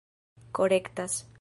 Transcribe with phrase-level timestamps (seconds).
[0.59, 1.23] korektas